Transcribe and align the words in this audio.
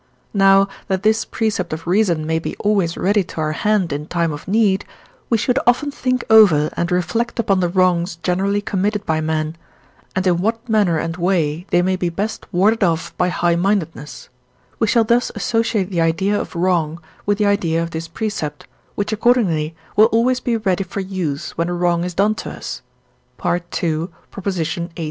Now, 0.33 0.67
that 0.87 1.03
this 1.03 1.25
precept 1.25 1.73
of 1.73 1.85
reason 1.85 2.25
may 2.25 2.39
be 2.39 2.55
always 2.55 2.97
ready 2.97 3.23
to 3.25 3.39
our 3.39 3.51
hand 3.51 3.93
in 3.93 4.07
time 4.07 4.33
of 4.33 4.47
need, 4.47 4.83
we 5.29 5.37
should 5.37 5.59
often 5.67 5.91
think 5.91 6.23
over 6.27 6.71
and 6.75 6.91
reflect 6.91 7.37
upon 7.37 7.59
the 7.59 7.69
wrongs 7.69 8.15
generally 8.15 8.61
committed 8.63 9.05
by 9.05 9.21
men, 9.21 9.57
and 10.15 10.25
in 10.25 10.39
what 10.41 10.67
manner 10.67 10.97
and 10.97 11.17
way 11.17 11.67
they 11.69 11.83
may 11.83 11.95
be 11.95 12.09
best 12.09 12.47
warded 12.51 12.83
off 12.83 13.15
by 13.15 13.29
high 13.29 13.55
mindedness: 13.55 14.29
we 14.79 14.87
shall 14.87 15.03
thus 15.03 15.31
associate 15.35 15.91
the 15.91 16.01
idea 16.01 16.35
of 16.41 16.55
wrong 16.55 16.99
with 17.27 17.37
the 17.37 17.45
idea 17.45 17.83
of 17.83 17.91
this 17.91 18.07
precept, 18.07 18.65
which 18.95 19.13
accordingly 19.13 19.75
will 19.95 20.05
always 20.07 20.39
be 20.39 20.57
ready 20.57 20.83
for 20.83 21.01
use 21.01 21.51
when 21.59 21.69
a 21.69 21.75
wrong 21.75 22.03
is 22.03 22.15
done 22.15 22.33
to 22.33 22.49
us 22.49 22.81
(II. 23.45 24.07
xviii.). 24.09 24.87